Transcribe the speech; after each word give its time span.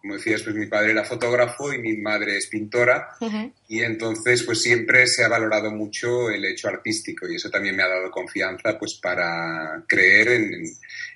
Como 0.00 0.14
decías, 0.14 0.42
pues 0.42 0.54
mi 0.54 0.66
padre 0.66 0.92
era 0.92 1.04
fotógrafo 1.04 1.72
y 1.72 1.78
mi 1.78 1.96
madre 1.96 2.36
es 2.36 2.46
pintora. 2.46 3.08
Ujú. 3.20 3.52
Y 3.68 3.82
entonces, 3.82 4.42
pues 4.44 4.62
siempre 4.62 5.06
se 5.06 5.24
ha 5.24 5.28
valorado 5.28 5.70
mucho 5.70 6.30
el 6.30 6.44
hecho 6.44 6.68
artístico 6.68 7.28
y 7.28 7.36
eso 7.36 7.50
también 7.50 7.74
me 7.74 7.82
ha 7.82 7.88
dado 7.88 8.10
confianza, 8.10 8.78
pues 8.78 8.94
para 9.02 9.82
creer 9.88 10.28
en, 10.28 10.64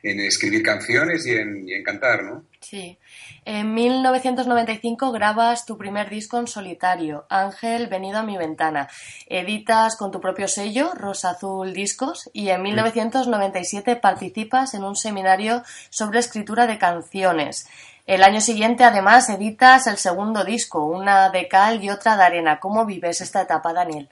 en 0.03 0.21
escribir 0.21 0.63
canciones 0.63 1.27
y 1.27 1.33
en, 1.33 1.69
y 1.69 1.75
en 1.75 1.83
cantar, 1.83 2.25
¿no? 2.25 2.45
Sí. 2.61 2.99
En 3.47 3.75
1995 3.75 5.13
grabas 5.13 5.65
tu 5.65 5.79
primer 5.79 6.11
disco 6.11 6.39
en 6.39 6.47
solitario, 6.47 7.27
Ángel, 7.31 7.87
venido 7.87 8.19
a 8.19 8.23
mi 8.23 8.37
ventana. 8.37 8.89
Editas 9.27 9.97
con 9.97 10.11
tu 10.11 10.21
propio 10.21 10.47
sello, 10.47 10.93
Rosa 10.95 11.31
Azul 11.31 11.73
Discos, 11.73 12.29
y 12.35 12.51
en 12.51 12.63
1997 12.63 13.97
participas 13.97 14.75
en 14.75 14.85
un 14.85 14.95
seminario 14.95 15.63
sobre 15.89 16.19
escritura 16.19 16.67
de 16.67 16.79
canciones. 16.79 17.67
El 18.11 18.25
año 18.25 18.41
siguiente, 18.41 18.83
además, 18.83 19.29
editas 19.29 19.87
el 19.87 19.97
segundo 19.97 20.43
disco, 20.45 20.85
una 20.85 21.31
de 21.31 21.47
cal 21.47 21.81
y 21.81 21.91
otra 21.91 22.17
de 22.17 22.25
arena. 22.25 22.59
¿Cómo 22.59 22.85
vives 22.85 23.21
esta 23.21 23.43
etapa, 23.43 23.73
Daniel? 23.73 24.09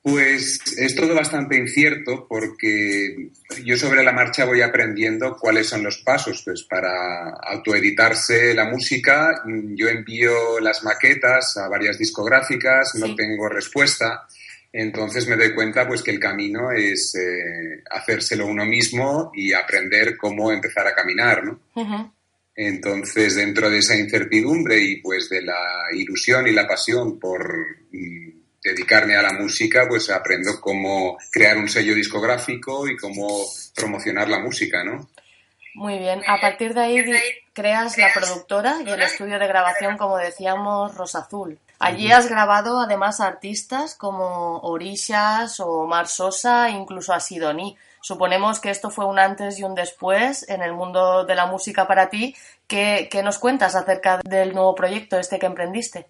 Pues 0.00 0.58
es 0.78 0.94
todo 0.94 1.14
bastante 1.14 1.58
incierto 1.58 2.26
porque 2.26 3.28
yo 3.62 3.76
sobre 3.76 4.02
la 4.04 4.12
marcha 4.12 4.46
voy 4.46 4.62
aprendiendo 4.62 5.36
cuáles 5.38 5.68
son 5.68 5.82
los 5.84 5.98
pasos 5.98 6.40
pues 6.42 6.62
para 6.62 7.28
autoeditarse 7.42 8.54
la 8.54 8.70
música. 8.70 9.42
Yo 9.44 9.86
envío 9.90 10.58
las 10.58 10.82
maquetas 10.82 11.54
a 11.58 11.68
varias 11.68 11.98
discográficas, 11.98 12.94
no 12.94 13.14
tengo 13.14 13.50
respuesta. 13.50 14.26
Entonces 14.72 15.28
me 15.28 15.36
doy 15.36 15.54
cuenta 15.54 15.86
pues 15.86 16.02
que 16.02 16.12
el 16.12 16.18
camino 16.18 16.70
es 16.72 17.14
eh, 17.16 17.82
hacérselo 17.90 18.46
uno 18.46 18.64
mismo 18.64 19.30
y 19.34 19.52
aprender 19.52 20.16
cómo 20.16 20.50
empezar 20.50 20.86
a 20.86 20.94
caminar, 20.94 21.44
¿no? 21.44 21.60
Entonces, 22.54 23.36
dentro 23.36 23.70
de 23.70 23.78
esa 23.78 23.96
incertidumbre 23.96 24.78
y 24.78 25.00
pues 25.00 25.28
de 25.30 25.42
la 25.42 25.86
ilusión 25.94 26.46
y 26.46 26.52
la 26.52 26.66
pasión 26.66 27.18
por 27.18 27.48
mm, 27.90 28.28
dedicarme 28.62 29.16
a 29.16 29.22
la 29.22 29.32
música, 29.32 29.86
pues 29.88 30.10
aprendo 30.10 30.60
cómo 30.60 31.18
crear 31.30 31.56
un 31.56 31.68
sello 31.68 31.94
discográfico 31.94 32.86
y 32.88 32.96
cómo 32.96 33.44
promocionar 33.74 34.28
la 34.28 34.38
música, 34.38 34.84
¿no? 34.84 35.08
Muy 35.74 35.98
bien. 35.98 36.22
A 36.26 36.40
partir 36.40 36.74
de 36.74 36.80
ahí 36.80 37.04
creas 37.54 37.96
la 37.96 38.12
productora 38.12 38.76
y 38.84 38.90
el 38.90 39.02
estudio 39.02 39.38
de 39.38 39.48
grabación, 39.48 39.96
como 39.96 40.18
decíamos, 40.18 40.94
Rosa 40.94 41.20
Azul. 41.20 41.58
Allí 41.82 42.12
has 42.12 42.28
grabado 42.28 42.80
además 42.80 43.18
a 43.18 43.26
artistas 43.26 43.96
como 43.96 44.58
Orishas 44.60 45.58
o 45.58 45.66
Omar 45.80 46.06
Sosa, 46.06 46.70
incluso 46.70 47.12
a 47.12 47.18
Sidoní. 47.18 47.76
Suponemos 48.00 48.60
que 48.60 48.70
esto 48.70 48.88
fue 48.88 49.04
un 49.04 49.18
antes 49.18 49.58
y 49.58 49.64
un 49.64 49.74
después 49.74 50.48
en 50.48 50.62
el 50.62 50.74
mundo 50.74 51.24
de 51.24 51.34
la 51.34 51.46
música 51.46 51.88
para 51.88 52.08
ti. 52.08 52.36
¿Qué, 52.68 53.08
qué 53.10 53.24
nos 53.24 53.40
cuentas 53.40 53.74
acerca 53.74 54.20
del 54.24 54.54
nuevo 54.54 54.76
proyecto 54.76 55.18
este 55.18 55.40
que 55.40 55.46
emprendiste? 55.46 56.06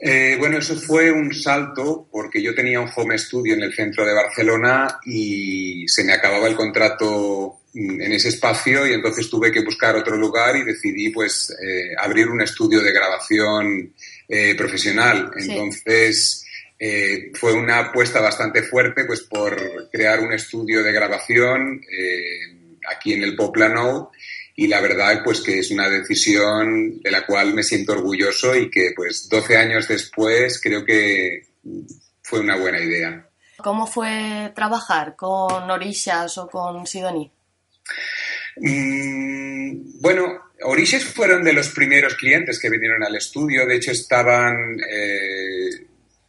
Eh, 0.00 0.36
bueno, 0.38 0.58
eso 0.58 0.76
fue 0.76 1.10
un 1.10 1.34
salto 1.34 2.06
porque 2.08 2.40
yo 2.40 2.54
tenía 2.54 2.80
un 2.80 2.88
home 2.94 3.18
studio 3.18 3.54
en 3.54 3.64
el 3.64 3.74
centro 3.74 4.06
de 4.06 4.14
Barcelona 4.14 5.00
y 5.04 5.88
se 5.88 6.04
me 6.04 6.12
acababa 6.12 6.46
el 6.46 6.54
contrato 6.54 7.57
en 7.78 8.12
ese 8.12 8.28
espacio 8.28 8.86
y 8.86 8.92
entonces 8.92 9.30
tuve 9.30 9.52
que 9.52 9.64
buscar 9.64 9.94
otro 9.94 10.16
lugar 10.16 10.56
y 10.56 10.64
decidí 10.64 11.10
pues 11.10 11.50
eh, 11.62 11.94
abrir 11.96 12.28
un 12.28 12.40
estudio 12.40 12.80
de 12.80 12.92
grabación 12.92 13.94
eh, 14.28 14.54
profesional. 14.56 15.30
Sí. 15.38 15.50
Entonces 15.52 16.44
eh, 16.78 17.30
fue 17.34 17.52
una 17.52 17.78
apuesta 17.78 18.20
bastante 18.20 18.62
fuerte 18.62 19.04
pues 19.04 19.22
por 19.22 19.90
crear 19.90 20.20
un 20.20 20.32
estudio 20.32 20.82
de 20.82 20.92
grabación 20.92 21.80
eh, 21.90 22.78
aquí 22.92 23.14
en 23.14 23.22
el 23.22 23.36
Poplano 23.36 24.10
y 24.56 24.66
la 24.66 24.80
verdad 24.80 25.22
pues 25.24 25.40
que 25.40 25.60
es 25.60 25.70
una 25.70 25.88
decisión 25.88 27.00
de 27.00 27.10
la 27.10 27.26
cual 27.26 27.54
me 27.54 27.62
siento 27.62 27.92
orgulloso 27.92 28.56
y 28.56 28.70
que 28.70 28.92
pues 28.94 29.28
12 29.28 29.56
años 29.56 29.88
después 29.88 30.60
creo 30.60 30.84
que 30.84 31.46
fue 32.22 32.40
una 32.40 32.56
buena 32.56 32.80
idea. 32.80 33.28
¿Cómo 33.58 33.86
fue 33.86 34.52
trabajar 34.54 35.16
con 35.16 35.70
Orishas 35.70 36.38
o 36.38 36.48
con 36.48 36.86
Sidoní? 36.86 37.32
Mm, 38.60 40.00
bueno, 40.00 40.40
Orishas 40.62 41.04
fueron 41.04 41.44
de 41.44 41.52
los 41.52 41.68
primeros 41.70 42.14
clientes 42.14 42.58
que 42.58 42.70
vinieron 42.70 43.02
al 43.04 43.16
estudio, 43.16 43.66
de 43.66 43.76
hecho 43.76 43.92
estaban, 43.92 44.56
eh, 44.90 45.70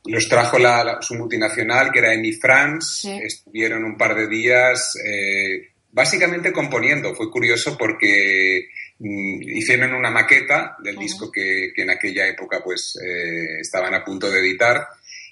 los 0.06 0.28
trajo 0.30 0.58
la, 0.60 0.84
la- 0.84 1.02
su 1.02 1.16
multinacional 1.16 1.92
que 1.92 2.00
era 2.00 2.14
Emi 2.14 2.34
France, 2.34 3.02
Sí. 3.02 3.20
estuvieron 3.24 3.84
un 3.84 3.98
par 3.98 4.16
de 4.16 4.28
días 4.28 4.94
eh, 5.06 5.70
básicamente 5.92 6.52
componiendo, 6.52 7.16
fue 7.16 7.32
curioso 7.32 7.76
porque 7.78 8.68
mm, 9.00 9.42
hicieron 9.42 9.94
una 9.96 10.12
maqueta 10.12 10.76
del 10.84 10.98
disco 10.98 11.32
que, 11.32 11.72
que 11.76 11.82
en 11.82 11.90
aquella 11.90 12.28
época 12.28 12.62
pues 12.64 12.98
eh, 13.04 13.60
estaban 13.60 13.94
a 13.96 14.04
punto 14.06 14.30
de 14.30 14.40
editar 14.40 14.88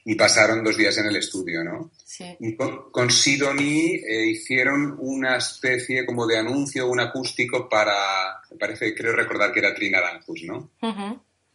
y 0.10 0.16
pasaron 0.16 0.64
dos 0.64 0.78
días 0.78 0.98
en 1.00 1.08
el 1.08 1.18
estudio, 1.18 1.66
¿no? 1.66 1.92
Sí. 2.06 2.34
Y 2.40 2.56
con, 2.56 2.92
con 2.92 3.12
Sidoní 3.12 3.96
eh, 3.96 4.30
hicieron 4.30 4.96
una 5.00 5.36
especie 5.36 6.06
como 6.06 6.26
de 6.26 6.38
anuncio, 6.38 6.88
un 6.88 7.02
acústico 7.02 7.68
para, 7.68 8.40
me 8.50 8.56
parece, 8.56 8.96
creo 8.96 9.14
recordar 9.14 9.52
que 9.52 9.60
era 9.60 9.76
Trina 9.76 10.00
Danjus, 10.00 10.44
¿no? 10.44 10.70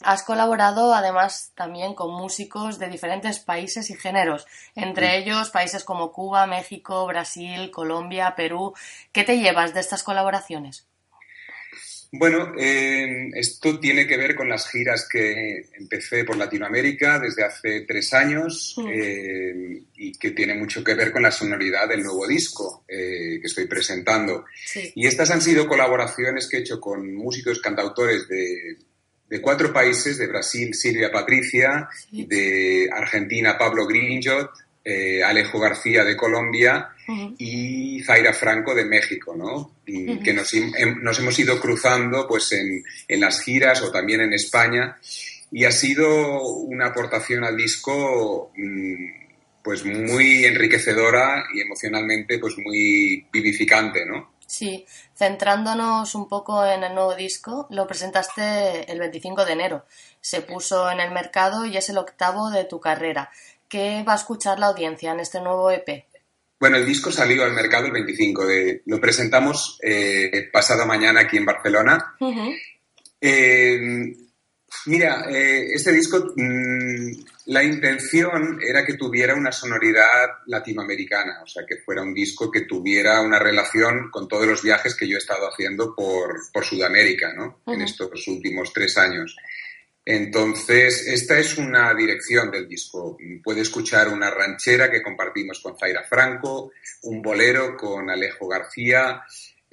Has 0.03 0.23
colaborado 0.23 0.93
además 0.93 1.53
también 1.55 1.95
con 1.95 2.13
músicos 2.13 2.79
de 2.79 2.91
diferentes 2.91 3.39
países 3.39 3.89
y 3.89 3.95
géneros, 3.95 4.47
entre 4.75 5.17
ellos 5.17 5.49
países 5.49 5.83
como 5.83 6.13
Cuba, 6.13 6.47
México, 6.47 7.07
Brasil, 7.07 7.71
Colombia, 7.71 8.35
Perú. 8.37 8.75
¿Qué 9.13 9.25
te 9.25 9.39
llevas 9.39 9.73
de 9.73 9.81
estas 9.81 10.03
colaboraciones? 10.03 10.87
Bueno, 12.15 12.53
eh, 12.59 13.31
esto 13.35 13.81
tiene 13.81 14.07
que 14.07 14.19
ver 14.19 14.35
con 14.35 14.47
las 14.47 14.69
giras 14.71 15.09
que 15.11 15.65
empecé 15.79 16.25
por 16.25 16.37
Latinoamérica 16.37 17.19
desde 17.19 17.43
hace 17.43 17.81
tres 17.89 18.13
años 18.13 18.75
Mm. 18.77 18.89
eh, 18.93 19.83
y 19.97 20.13
que 20.19 20.33
tiene 20.33 20.55
mucho 20.55 20.85
que 20.85 20.95
ver 20.95 21.11
con 21.11 21.23
la 21.23 21.31
sonoridad 21.31 21.89
del 21.89 22.03
nuevo 22.03 22.27
disco 22.27 22.85
eh, 22.87 23.39
que 23.41 23.47
estoy 23.47 23.67
presentando. 23.67 24.45
Sí. 24.67 24.93
Y 24.95 25.07
estas 25.07 25.31
han 25.31 25.41
sido 25.41 25.67
colaboraciones 25.67 26.47
que 26.49 26.59
he 26.59 26.61
hecho 26.61 26.79
con 26.79 27.15
músicos 27.15 27.61
cantautores 27.61 28.29
de, 28.29 28.77
de 29.31 29.41
cuatro 29.41 29.73
países, 29.73 30.19
de 30.19 30.27
Brasil 30.27 30.75
Silvia 30.75 31.11
Patricia, 31.11 31.89
Sí. 32.11 32.27
de 32.27 32.91
Argentina 32.93 33.57
Pablo 33.57 33.87
Grinjot, 33.87 34.51
eh, 34.85 35.23
Alejo 35.23 35.59
García 35.61 36.05
de 36.05 36.17
Colombia 36.17 36.91
y 37.39 38.03
Zaira 38.03 38.33
Franco 38.33 38.75
de 38.75 38.85
México, 38.85 39.35
¿no? 39.37 39.77
Que 39.85 40.33
nos, 40.33 40.51
nos, 41.03 41.19
hemos 41.19 41.39
ido 41.39 41.61
cruzando 41.61 42.27
pues 42.27 42.53
en, 42.53 42.83
en, 43.07 43.21
las 43.21 43.41
giras 43.41 43.83
o 43.83 43.91
también 43.91 44.23
en 44.23 44.33
España 44.33 44.99
y 45.51 45.65
ha 45.65 45.73
sido 45.73 46.43
una 46.43 46.87
aportación 46.87 47.45
al 47.45 47.57
disco 47.57 48.53
mm, 48.57 49.23
pues 49.63 49.85
muy 49.85 50.45
enriquecedora 50.45 51.45
y 51.55 51.61
emocionalmente 51.61 52.39
pues 52.39 52.57
muy 52.59 53.27
vivificante, 53.33 54.05
¿no? 54.07 54.33
Sí, 54.47 54.85
centrándonos 55.17 56.15
un 56.15 56.29
poco 56.29 56.65
en 56.67 56.85
el 56.85 56.95
nuevo 56.95 57.15
disco, 57.15 57.67
lo 57.71 57.87
presentaste 57.87 58.91
el 58.93 58.99
25 58.99 59.47
de 59.47 59.53
enero. 59.53 59.87
Se 60.21 60.43
puso 60.43 60.91
en 60.91 61.01
el 61.01 61.11
mercado 61.11 61.65
y 61.65 61.79
es 61.79 61.89
el 61.89 61.97
octavo 61.97 62.51
de 62.51 62.65
tu 62.65 62.79
carrera. 62.79 63.31
¿Qué 63.73 64.05
va 64.07 64.13
a 64.13 64.17
escuchar 64.17 64.59
la 64.59 64.67
audiencia 64.67 65.13
en 65.13 65.21
este 65.21 65.41
nuevo 65.41 65.71
EP? 65.71 66.05
Bueno, 66.61 66.77
el 66.77 66.85
disco 66.85 67.11
salió 67.11 67.43
al 67.43 67.55
mercado 67.55 67.87
el 67.87 67.93
25 67.93 68.45
de... 68.45 68.83
Lo 68.85 69.01
presentamos 69.01 69.79
eh, 69.83 70.51
pasado 70.53 70.85
mañana 70.85 71.23
aquí 71.23 71.39
en 71.39 71.47
Barcelona. 71.47 72.15
Eh, 73.19 73.81
mira, 74.85 75.25
eh, 75.31 75.73
este 75.73 75.91
disco, 75.91 76.35
mm, 76.37 77.13
la 77.47 77.65
intención 77.65 78.61
era 78.63 78.85
que 78.85 78.93
tuviera 78.93 79.35
una 79.35 79.53
sonoridad 79.53 80.29
latinoamericana, 80.49 81.41
o 81.43 81.47
sea, 81.47 81.65
que 81.67 81.79
fuera 81.79 82.03
un 82.03 82.13
disco 82.13 82.51
que 82.51 82.67
tuviera 82.67 83.23
una 83.23 83.39
relación 83.39 84.11
con 84.11 84.29
todos 84.29 84.47
los 84.47 84.63
viajes 84.63 84.95
que 84.95 85.09
yo 85.09 85.17
he 85.17 85.19
estado 85.19 85.49
haciendo 85.49 85.95
por, 85.97 86.43
Sudamérica, 86.63 87.33
¿no? 87.33 87.63
En 87.67 87.81
estos 87.81 88.29
últimos 88.29 88.71
tres 88.75 88.99
años. 88.99 89.35
Entonces, 90.05 91.07
esta 91.07 91.39
es 91.39 91.59
una 91.59 91.95
dirección 91.95 92.51
del 92.51 92.69
disco. 92.69 93.17
Puede 93.43 93.61
escuchar 93.61 94.09
una 94.09 94.31
ranchera 94.31 94.91
que 94.91 95.03
compartimos 95.03 95.61
con 95.61 95.79
Zaira 95.79 96.03
Franco, 96.03 96.73
un 97.03 97.23
bolero 97.23 97.77
con 97.77 98.11
Alejo 98.11 98.49
García, 98.49 99.23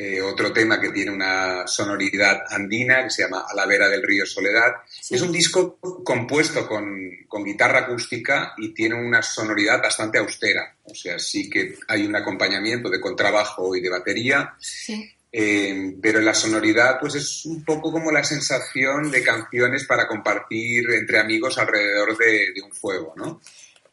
eh, 0.01 0.21
otro 0.21 0.53
tema 0.53 0.79
que 0.79 0.91
tiene 0.91 1.11
una 1.11 1.67
sonoridad 1.67 2.43
andina 2.49 3.03
que 3.03 3.09
se 3.09 3.23
llama 3.23 3.43
A 3.49 3.53
la 3.53 3.65
vera 3.65 3.89
del 3.89 4.01
río 4.01 4.25
Soledad. 4.25 4.75
Es 5.09 5.21
un 5.21 5.31
disco 5.31 5.77
compuesto 6.05 6.65
con, 6.65 6.87
con, 7.27 7.43
guitarra 7.43 7.79
acústica 7.79 8.53
y 8.57 8.73
tiene 8.73 8.95
una 8.95 9.21
sonoridad 9.21 9.81
bastante 9.81 10.19
austera. 10.19 10.73
O 10.83 10.95
sea, 10.95 11.19
sí 11.19 11.49
que 11.49 11.75
hay 11.89 12.05
un 12.05 12.15
acompañamiento 12.15 12.89
de 12.89 13.01
contrabajo 13.01 13.75
y 13.75 13.81
de 13.81 13.89
batería. 13.89 14.53
Sí. 14.59 15.11
Eh, 15.31 15.95
pero 16.01 16.19
la 16.21 16.33
sonoridad, 16.33 16.99
pues 16.99 17.15
es 17.15 17.45
un 17.45 17.63
poco 17.63 17.91
como 17.91 18.11
la 18.11 18.23
sensación 18.23 19.11
de 19.11 19.23
canciones 19.23 19.85
para 19.85 20.07
compartir 20.07 20.89
entre 20.91 21.19
amigos 21.19 21.57
alrededor 21.59 22.17
de, 22.17 22.53
un 22.63 22.71
fuego, 22.71 23.13
¿no? 23.15 23.39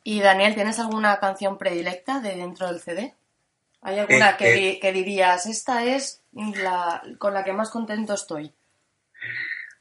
Y 0.02 0.20
Daniel, 0.20 0.54
¿tienes 0.54 0.78
alguna 0.78 1.18
canción 1.18 1.58
predilecta 1.58 2.20
de 2.20 2.36
dentro 2.36 2.68
del 2.68 2.80
CD? 2.80 3.12
¿Hay 3.82 3.98
alguna 3.98 4.30
eh, 4.30 4.36
que, 4.38 4.68
eh, 4.70 4.80
que, 4.80 4.92
dirías, 4.92 5.46
esta 5.46 5.84
es 5.84 6.22
la 6.32 7.02
con 7.18 7.34
la 7.34 7.44
que 7.44 7.52
más 7.52 7.70
contento 7.70 8.14
estoy? 8.14 8.52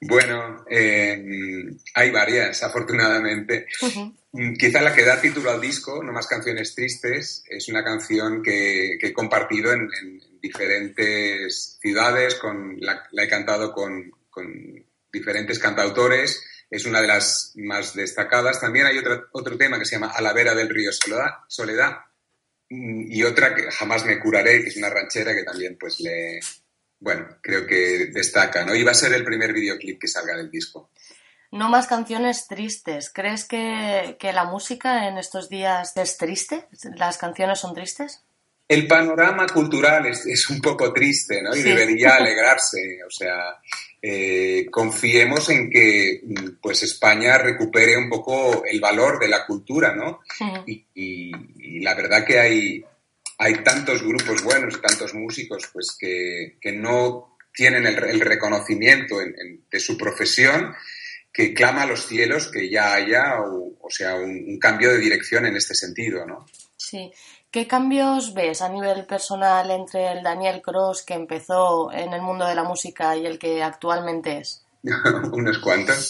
Bueno, 0.01 0.65
hay 0.67 2.11
varias, 2.11 2.63
afortunadamente. 2.63 3.67
Mm, 4.33 4.53
quizá 4.57 4.81
la 4.81 4.93
que 4.93 5.05
da 5.05 5.21
título 5.21 5.49
al 5.49 5.61
disco, 5.61 6.03
No 6.03 6.11
más 6.11 6.27
canciones 6.27 6.75
tristes, 6.75 7.43
es 7.47 7.69
una 7.69 7.83
canción 7.85 8.43
que, 8.43 8.97
he 9.01 9.13
compartido 9.13 9.71
en, 9.71 9.89
diferentes 10.45 11.79
ciudades, 11.81 12.35
con, 12.35 12.77
la, 12.79 13.07
he 13.11 13.27
cantado 13.27 13.71
con, 13.71 14.13
diferentes 15.11 15.57
cantautores, 15.59 16.43
es 16.69 16.85
una 16.85 17.01
de 17.01 17.07
las 17.07 17.53
más 17.55 17.95
destacadas. 17.95 18.59
También 18.59 18.85
hay 18.85 18.97
otra, 18.97 19.23
otro 19.31 19.57
tema 19.57 19.79
que 19.79 19.85
se 19.85 19.95
llama 19.95 20.11
A 20.13 20.21
la 20.21 20.33
vera 20.33 20.53
del 20.53 20.69
río 20.69 20.91
Soledad, 20.91 21.31
Soledad 21.47 21.97
mm, 22.69 23.11
y 23.11 23.23
otra 23.23 23.55
que 23.55 23.71
jamás 23.71 24.05
me 24.05 24.19
curaré, 24.19 24.61
que 24.61 24.69
es 24.69 24.77
una 24.77 24.89
ranchera 24.89 25.33
que 25.33 25.43
también 25.43 25.77
pues 25.79 25.99
le, 25.99 26.39
bueno, 26.99 27.27
creo 27.41 27.65
que 27.65 28.07
destaca, 28.11 28.65
¿no? 28.65 28.75
Y 28.75 28.83
va 28.83 28.91
a 28.91 28.95
ser 28.95 29.13
el 29.13 29.23
primer 29.23 29.53
videoclip 29.53 29.99
que 29.99 30.07
salga 30.07 30.35
del 30.35 30.51
disco. 30.51 30.91
No 31.51 31.69
más 31.69 31.87
canciones 31.87 32.47
tristes. 32.47 33.09
¿Crees 33.09 33.45
que, 33.45 34.17
que 34.19 34.33
la 34.33 34.43
música 34.43 35.07
en 35.07 35.17
estos 35.17 35.47
días 35.47 35.95
es 35.95 36.17
triste? 36.17 36.67
¿Las 36.97 37.17
canciones 37.17 37.59
son 37.59 37.73
tristes? 37.73 38.24
El 38.67 38.87
panorama 38.87 39.45
cultural 39.47 40.07
es, 40.07 40.49
un 40.49 40.59
poco 40.59 40.91
triste, 40.91 41.41
¿no? 41.41 41.55
Y 41.55 41.61
debería 41.61 42.15
alegrarse. 42.15 42.99
O 43.05 43.11
sea, 43.11 43.59
eh, 44.01 44.65
confiemos 44.71 45.49
en 45.49 45.69
que 45.69 46.21
pues 46.61 46.83
España 46.83 47.37
recupere 47.37 47.95
un 47.95 48.09
poco 48.09 48.63
el 48.65 48.79
valor 48.79 49.19
de 49.19 49.27
la 49.27 49.45
cultura, 49.45 49.93
¿no? 49.93 50.21
Y, 50.65 51.31
la 51.81 51.93
verdad 51.93 52.25
que 52.25 52.39
hay, 52.39 52.83
hay 53.37 53.55
tantos 53.63 54.01
grupos 54.01 54.41
buenos, 54.41 54.81
tantos 54.81 55.13
músicos, 55.13 55.69
pues 55.71 55.95
que, 55.99 56.57
no 56.73 57.37
tienen 57.53 57.85
el, 57.85 58.19
reconocimiento 58.19 59.17
de 59.69 59.79
su 59.79 59.95
profesión 59.97 60.73
que 61.31 61.53
clama 61.53 61.83
a 61.83 61.87
los 61.87 62.07
cielos 62.07 62.47
que 62.47 62.69
ya 62.69 62.93
haya, 62.93 63.35
o, 63.41 63.89
sea, 63.89 64.15
un, 64.15 64.31
un, 64.47 64.57
cambio 64.57 64.91
de 64.91 64.99
dirección 64.99 65.45
en 65.45 65.55
este 65.57 65.75
sentido, 65.75 66.25
¿no? 66.25 66.47
Sí. 66.77 67.11
¿Qué 67.55 67.67
cambios 67.67 68.33
ves 68.33 68.61
a 68.61 68.67
nivel 68.67 69.05
personal 69.05 69.71
entre 69.71 70.11
el 70.11 70.21
Daniel 70.21 70.61
Cross 70.61 71.03
que 71.03 71.13
empezó 71.13 71.89
en 71.89 72.11
el 72.11 72.21
mundo 72.21 72.45
de 72.45 72.53
la 72.53 72.65
música 72.65 73.15
y 73.15 73.25
el 73.25 73.39
que 73.39 73.63
actualmente 73.63 74.39
es? 74.39 74.65
Unos 75.31 75.59
cuantos. 75.59 76.09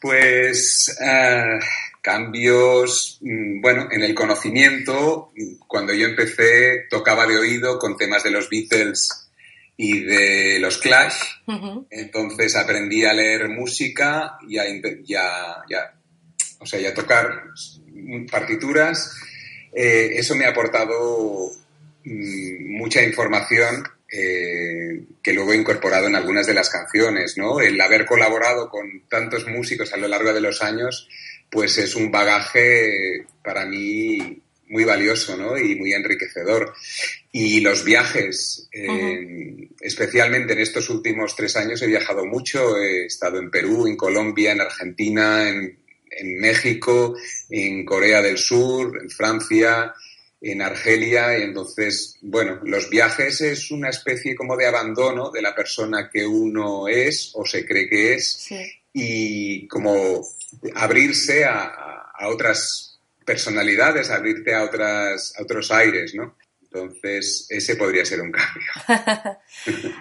pues 0.00 0.98
eh, 1.00 1.60
cambios, 2.00 3.18
mm, 3.20 3.60
bueno, 3.60 3.86
en 3.88 4.02
el 4.02 4.16
conocimiento, 4.16 5.30
cuando 5.68 5.94
yo 5.94 6.08
empecé 6.08 6.88
tocaba 6.90 7.24
de 7.28 7.38
oído 7.38 7.78
con 7.78 7.96
temas 7.96 8.24
de 8.24 8.32
los 8.32 8.50
Beatles 8.50 9.30
y 9.76 10.00
de 10.00 10.58
los 10.58 10.78
Clash, 10.78 11.22
entonces 11.88 12.56
aprendí 12.56 13.04
a 13.04 13.12
leer 13.12 13.48
música 13.48 14.38
y 14.48 14.58
a, 14.58 14.64
o 16.58 16.66
sea, 16.66 16.80
y 16.80 16.86
a 16.86 16.92
tocar 16.92 17.44
partituras. 18.30 19.14
Eh, 19.72 20.12
eso 20.14 20.34
me 20.34 20.44
ha 20.44 20.50
aportado 20.50 21.50
mm, 22.04 22.76
mucha 22.76 23.02
información 23.02 23.84
eh, 24.14 25.04
que 25.22 25.32
luego 25.32 25.54
he 25.54 25.56
incorporado 25.56 26.06
en 26.06 26.16
algunas 26.16 26.46
de 26.46 26.52
las 26.52 26.68
canciones, 26.68 27.38
¿no? 27.38 27.60
El 27.60 27.80
haber 27.80 28.04
colaborado 28.04 28.68
con 28.68 29.04
tantos 29.08 29.46
músicos 29.46 29.92
a 29.94 29.96
lo 29.96 30.06
largo 30.06 30.34
de 30.34 30.42
los 30.42 30.62
años, 30.62 31.08
pues 31.50 31.78
es 31.78 31.96
un 31.96 32.10
bagaje 32.10 33.24
para 33.42 33.64
mí 33.64 34.42
muy 34.68 34.84
valioso, 34.84 35.36
¿no? 35.36 35.56
Y 35.56 35.76
muy 35.76 35.92
enriquecedor. 35.92 36.74
Y 37.30 37.60
los 37.60 37.84
viajes, 37.84 38.68
eh, 38.72 39.68
especialmente 39.80 40.54
en 40.54 40.60
estos 40.60 40.90
últimos 40.90 41.36
tres 41.36 41.56
años 41.56 41.80
he 41.82 41.86
viajado 41.86 42.26
mucho, 42.26 42.78
he 42.78 43.06
estado 43.06 43.38
en 43.38 43.50
Perú, 43.50 43.86
en 43.86 43.96
Colombia, 43.96 44.52
en 44.52 44.60
Argentina, 44.60 45.48
en 45.48 45.78
en 46.16 46.38
México, 46.38 47.16
en 47.50 47.84
Corea 47.84 48.22
del 48.22 48.38
Sur, 48.38 48.98
en 49.00 49.10
Francia, 49.10 49.94
en 50.40 50.62
Argelia. 50.62 51.38
Y 51.38 51.42
entonces, 51.42 52.18
bueno, 52.20 52.60
los 52.64 52.90
viajes 52.90 53.40
es 53.40 53.70
una 53.70 53.90
especie 53.90 54.34
como 54.34 54.56
de 54.56 54.66
abandono 54.66 55.30
de 55.30 55.42
la 55.42 55.54
persona 55.54 56.10
que 56.12 56.26
uno 56.26 56.88
es 56.88 57.30
o 57.34 57.46
se 57.46 57.64
cree 57.64 57.88
que 57.88 58.14
es 58.14 58.48
y 58.92 59.66
como 59.68 60.20
abrirse 60.74 61.44
a, 61.44 61.64
a, 62.14 62.28
otras 62.28 62.98
personalidades, 63.24 64.10
abrirte 64.10 64.54
a, 64.54 64.64
otras, 64.64 65.34
a 65.38 65.42
otros 65.42 65.70
aires, 65.70 66.14
¿no? 66.14 66.36
Entonces, 66.74 67.46
ese 67.50 67.76
podría 67.76 68.04
ser 68.06 68.22
un 68.22 68.32
cambio. 68.32 68.62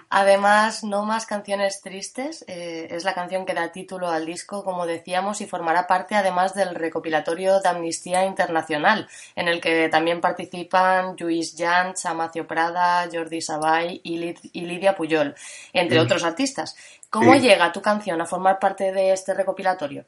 Además, 0.10 0.86
No 0.86 1.06
más 1.06 1.26
canciones 1.26 1.82
tristes 1.82 2.46
eh, 2.48 2.88
es 2.92 3.04
la 3.04 3.14
canción 3.14 3.46
que 3.46 3.54
da 3.54 3.74
título 3.74 4.10
al 4.10 4.26
disco, 4.26 4.64
como 4.64 4.86
decíamos, 4.86 5.42
y 5.42 5.48
formará 5.48 5.86
parte 5.86 6.16
además 6.16 6.54
del 6.54 6.74
recopilatorio 6.76 7.60
de 7.60 7.68
Amnistía 7.68 8.26
Internacional, 8.26 9.10
en 9.36 9.50
el 9.50 9.60
que 9.60 9.90
también 9.90 10.22
participan 10.22 11.16
Luis 11.20 11.56
Jans, 11.58 12.06
Amacio 12.06 12.48
Prada, 12.48 13.10
Jordi 13.12 13.42
Sabay 13.42 14.00
y, 14.04 14.62
Lidia 14.66 14.96
Puyol, 14.96 15.36
entre 15.74 16.00
mm. 16.00 16.04
otros 16.04 16.24
artistas. 16.24 16.78
¿Cómo 17.10 17.36
llega 17.36 17.74
tu 17.74 17.82
canción 17.82 18.22
a 18.22 18.26
formar 18.26 18.60
parte 18.60 18.94
de 18.94 19.12
este 19.12 19.34
recopilatorio? 19.34 20.06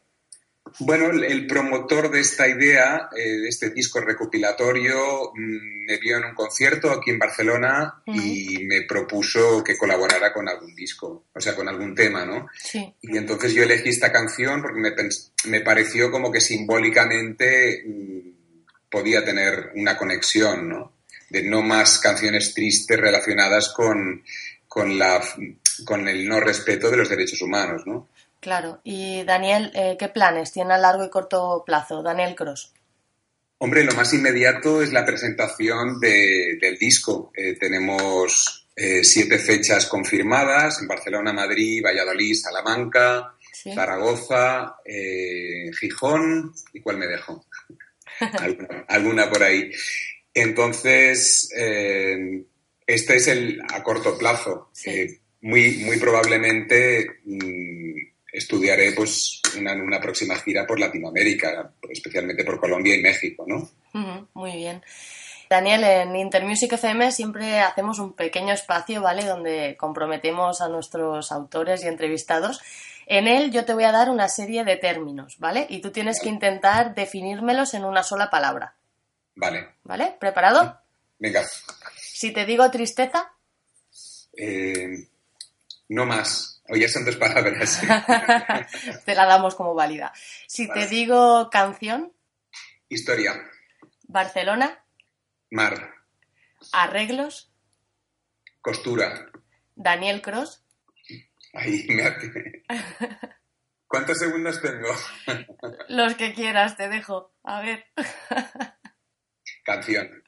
Bueno, 0.79 1.11
el 1.11 1.45
promotor 1.45 2.09
de 2.09 2.21
esta 2.21 2.47
idea, 2.47 3.09
eh, 3.15 3.37
de 3.37 3.49
este 3.49 3.69
disco 3.69 3.99
recopilatorio, 3.99 5.31
mm, 5.35 5.85
me 5.85 5.97
vio 5.97 6.17
en 6.17 6.25
un 6.25 6.33
concierto 6.33 6.91
aquí 6.91 7.11
en 7.11 7.19
Barcelona 7.19 8.01
y 8.05 8.63
me 8.65 8.81
propuso 8.83 9.63
que 9.63 9.77
colaborara 9.77 10.33
con 10.33 10.47
algún 10.49 10.73
disco, 10.73 11.25
o 11.33 11.39
sea, 11.39 11.55
con 11.55 11.67
algún 11.67 11.93
tema, 11.93 12.25
¿no? 12.25 12.47
Sí. 12.57 12.93
Y 13.01 13.17
entonces 13.17 13.53
yo 13.53 13.63
elegí 13.63 13.89
esta 13.89 14.11
canción 14.11 14.61
porque 14.61 14.79
me, 14.79 14.91
me 15.45 15.61
pareció 15.61 16.09
como 16.09 16.31
que 16.31 16.41
simbólicamente 16.41 17.83
mm, 17.85 18.89
podía 18.89 19.23
tener 19.23 19.71
una 19.75 19.97
conexión, 19.97 20.69
¿no? 20.69 20.93
De 21.29 21.43
no 21.43 21.61
más 21.61 21.99
canciones 21.99 22.53
tristes 22.53 22.99
relacionadas 22.99 23.69
con, 23.69 24.23
con, 24.67 24.97
la, 24.97 25.21
con 25.85 26.07
el 26.07 26.27
no 26.27 26.39
respeto 26.39 26.89
de 26.89 26.97
los 26.97 27.09
derechos 27.09 27.41
humanos, 27.41 27.83
¿no? 27.85 28.09
Claro. 28.43 28.81
Y 28.83 29.23
Daniel, 29.23 29.71
eh, 29.73 29.95
¿qué 29.97 30.09
planes 30.09 30.51
tiene 30.51 30.73
a 30.73 30.77
largo 30.77 31.05
y 31.05 31.09
corto 31.09 31.63
plazo? 31.65 32.03
Daniel 32.03 32.35
Cross. 32.35 32.73
Hombre, 33.59 33.85
lo 33.85 33.93
más 33.93 34.13
inmediato 34.13 34.81
es 34.83 34.91
la 34.91 35.05
presentación 35.05 35.97
del 36.01 36.77
disco. 36.77 37.31
Eh, 37.37 37.55
tenemos 37.57 38.67
eh, 38.75 39.01
siete 39.05 39.39
fechas 39.39 39.85
confirmadas 39.85 40.81
en 40.81 40.89
Barcelona, 40.89 41.31
Madrid, 41.31 41.81
Valladolid, 41.81 42.35
Salamanca, 42.35 43.33
Zaragoza, 43.73 44.75
Gijón 45.79 46.53
y 46.73 46.81
cuál 46.81 46.97
me 46.97 47.07
dejo. 47.07 47.45
alguna, 48.89 49.29
por 49.29 49.41
ahí. 49.41 49.71
Entonces, 50.33 51.47
este 52.85 53.15
es 53.15 53.27
el 53.29 53.61
a 53.73 53.81
corto 53.81 54.17
plazo. 54.17 54.69
muy, 55.39 55.77
muy 55.77 55.97
probablemente 55.97 57.21
mm, 57.23 58.12
estudiaré 58.33 58.91
pues 58.93 59.39
una, 59.57 59.73
una 59.73 60.01
próxima 60.01 60.35
gira 60.35 60.65
por 60.65 60.79
Latinoamérica, 60.79 61.71
especialmente 61.89 62.43
por 62.43 62.59
Colombia 62.59 62.95
y 62.95 63.01
México, 63.01 63.45
¿no? 63.47 63.69
muy 64.33 64.53
bien. 64.53 64.81
Daniel, 65.49 65.83
en 65.83 66.15
Intermusic 66.15 66.73
FM 66.73 67.11
siempre 67.11 67.59
hacemos 67.59 67.99
un 67.99 68.13
pequeño 68.13 68.53
espacio, 68.53 69.03
¿vale? 69.03 69.23
Donde 69.23 69.77
comprometemos 69.77 70.61
a 70.61 70.67
nuestros 70.67 71.31
autores 71.31 71.83
y 71.83 71.87
entrevistados. 71.87 72.59
En 73.05 73.27
él 73.27 73.51
yo 73.51 73.63
te 73.63 73.75
voy 73.75 73.83
a 73.83 73.91
dar 73.91 74.09
una 74.09 74.29
serie 74.29 74.63
de 74.63 74.77
términos, 74.77 75.37
¿vale? 75.37 75.67
Y 75.69 75.79
tú 75.79 75.91
tienes 75.91 76.19
que 76.19 76.29
intentar 76.29 76.95
definírmelos 76.95 77.75
en 77.75 77.85
una 77.85 78.01
sola 78.01 78.31
palabra. 78.31 78.75
Vale. 79.35 79.75
¿Vale? 79.83 80.15
¿Preparado? 80.19 80.79
Venga. 81.19 81.43
Si 81.97 82.31
te 82.31 82.45
digo 82.45 82.71
tristeza. 82.71 83.31
Eh, 84.35 85.07
no 85.89 86.05
más. 86.05 86.52
O 86.69 86.75
ya 86.75 86.87
son 86.87 87.05
dos 87.05 87.17
palabras. 87.17 87.81
te 89.05 89.15
la 89.15 89.25
damos 89.25 89.55
como 89.55 89.75
válida. 89.75 90.13
Si 90.47 90.67
te 90.69 90.87
digo 90.87 91.49
canción. 91.49 92.13
Historia. 92.87 93.33
Barcelona. 94.07 94.83
Mar. 95.51 95.93
Arreglos. 96.71 97.51
Costura. 98.61 99.29
Daniel 99.75 100.21
Cross. 100.21 100.63
Ahí 101.53 101.85
me. 101.89 102.03
¿Cuántos 103.87 104.17
segundos 104.17 104.61
tengo? 104.61 104.87
Los 105.89 106.15
que 106.15 106.33
quieras, 106.33 106.77
te 106.77 106.89
dejo. 106.89 107.33
A 107.43 107.61
ver. 107.61 107.85
Canción. 109.63 110.22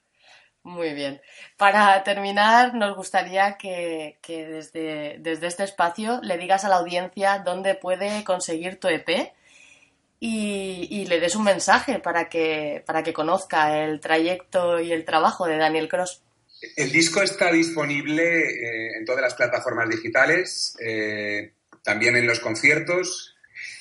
Muy 0.66 0.94
bien. 0.94 1.20
Para 1.56 2.02
terminar, 2.02 2.74
nos 2.74 2.96
gustaría 2.96 3.56
que, 3.56 4.18
desde, 4.26 5.46
este 5.46 5.62
espacio 5.62 6.18
le 6.24 6.38
digas 6.38 6.64
a 6.64 6.68
la 6.68 6.78
audiencia 6.78 7.38
dónde 7.38 7.76
puede 7.76 8.24
conseguir 8.24 8.80
tu 8.80 8.88
EP 8.88 9.32
y, 10.18 11.06
le 11.06 11.20
des 11.20 11.36
un 11.36 11.44
mensaje 11.44 12.00
para 12.00 12.28
que, 12.28 12.82
para 12.84 13.04
que 13.04 13.12
conozca 13.12 13.78
el 13.84 14.00
trayecto 14.00 14.80
y 14.80 14.90
el 14.90 15.04
trabajo 15.04 15.46
de 15.46 15.56
Daniel 15.56 15.88
Cross. 15.88 16.20
El 16.74 16.90
disco 16.90 17.22
está 17.22 17.52
disponible 17.52 18.24
eh, 18.24 18.98
en 18.98 19.04
todas 19.04 19.22
las 19.22 19.34
plataformas 19.34 19.88
digitales, 19.88 20.76
eh, 20.84 21.52
también 21.84 22.16
en 22.16 22.26
los 22.26 22.40
conciertos. 22.40 23.36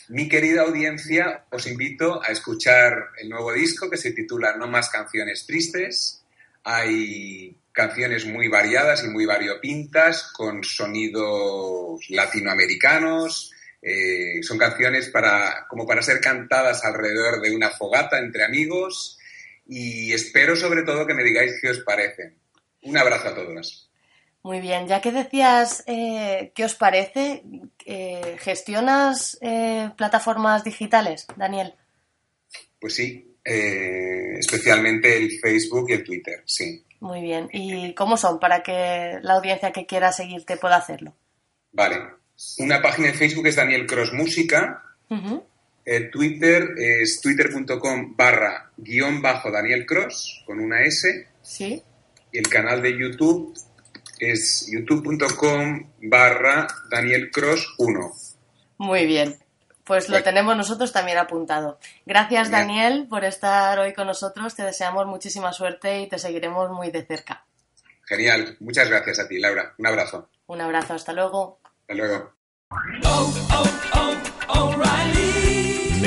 Mi 0.10 0.30
querida 0.30 0.62
audiencia, 0.62 1.46
os 1.50 1.66
invito 1.66 2.22
a 2.22 2.28
escuchar 2.28 3.06
el 3.18 3.30
nuevo 3.30 3.52
disco 3.54 3.90
que 3.90 3.98
se 3.98 4.12
titula 4.12 4.56
No 4.56 4.68
más 4.68 4.90
canciones 4.90 5.48
tristes 5.48 6.22
hay 6.66 7.56
canciones 7.72 8.26
muy 8.26 8.48
variadas 8.48 9.04
y 9.04 9.10
muy 9.10 9.26
variopintas, 9.26 10.32
con 10.34 10.64
sonidos 10.64 12.10
latinoamericanos. 12.10 13.52
Eh, 13.82 14.42
son 14.42 14.58
canciones 14.58 15.10
para, 15.10 15.68
como 15.70 15.86
para 15.86 16.02
ser 16.02 16.20
cantadas 16.20 16.84
alrededor 16.84 17.40
de 17.40 17.56
una 17.56 17.70
fogata 17.70 18.18
entre 18.18 18.44
amigos. 18.44 19.20
Y 19.68 20.12
espero 20.12 20.56
sobre 20.56 20.82
todo 20.82 21.06
que 21.06 21.14
me 21.14 21.24
digáis 21.24 21.54
qué 21.62 21.70
os 21.70 21.80
parecen. 21.80 22.36
Un 22.82 22.98
abrazo 22.98 23.30
a 23.30 23.36
todos. 23.36 23.92
Muy 24.42 24.60
bien, 24.60 24.88
ya 24.88 25.02
que 25.02 25.12
decías 25.12 25.84
eh, 25.86 26.52
qué 26.56 26.66
os 26.66 26.76
parece, 26.76 27.44
eh, 27.86 28.38
¿gestionas 28.40 29.40
plataformas 29.98 30.64
digitales, 30.64 31.28
Daniel? 31.36 31.74
Pues 32.80 32.96
sí, 32.96 33.35
eh, 33.46 34.40
especialmente 34.40 35.16
el 35.16 35.40
Facebook 35.40 35.90
y 35.90 35.94
el 35.94 36.04
Twitter, 36.04 36.42
sí. 36.46 36.84
Muy 37.00 37.22
bien. 37.22 37.48
¿Y 37.54 37.94
cómo 37.94 38.18
son 38.18 38.40
para 38.40 38.64
que 38.64 39.20
la 39.22 39.36
audiencia 39.36 39.72
que 39.72 39.86
quiera 39.86 40.12
seguirte 40.12 40.58
pueda 40.58 40.78
hacerlo? 40.78 41.14
Vale. 41.72 41.98
Una 42.58 42.82
página 42.82 43.10
de 43.10 43.14
Facebook 43.14 43.46
es 43.48 43.56
Daniel 43.56 43.86
Cross 43.86 44.12
Música. 44.14 44.82
El 45.86 46.10
Twitter 46.10 46.72
es 46.78 47.22
twitter.com 47.22 48.16
barra 48.16 48.72
guion 48.76 49.22
bajo 49.22 49.52
Daniel 49.52 49.86
Cross 49.86 50.44
con 50.46 50.60
una 50.60 50.82
S. 50.84 51.28
Sí. 51.44 51.84
Y 52.32 52.38
el 52.40 52.50
canal 52.50 52.82
de 52.82 52.98
YouTube 52.98 53.56
es 54.20 54.68
youtube.com 54.72 55.92
barra 56.02 56.68
Daniel 56.90 57.30
Cross 57.32 57.76
1. 57.78 58.12
Muy 58.80 59.06
bien. 59.06 59.38
Pues 59.86 60.10
lo 60.10 60.22
tenemos 60.24 60.58
nosotros 60.58 60.92
también 60.92 61.20
apuntado. 61.20 61.80
Gracias, 62.06 62.50
Daniel, 62.50 63.08
por 63.08 63.24
estar 63.24 63.78
hoy 63.78 63.94
con 63.94 64.08
nosotros. 64.08 64.56
Te 64.56 64.64
deseamos 64.64 65.06
muchísima 65.06 65.54
suerte 65.54 66.02
y 66.02 66.10
te 66.10 66.18
seguiremos 66.18 66.72
muy 66.72 66.90
de 66.90 67.06
cerca. 67.06 67.46
Genial. 68.06 68.58
Muchas 68.60 68.90
gracias 68.90 69.20
a 69.20 69.28
ti, 69.28 69.40
Laura. 69.40 69.74
Un 69.78 69.88
abrazo. 69.88 70.30
Un 70.48 70.62
abrazo. 70.62 70.96
Hasta 70.96 71.14
luego. 71.14 71.60
Hasta 71.82 71.94
luego. 71.94 72.34
Oh, 73.06 73.34
oh, 73.54 74.16
oh, 74.48 75.15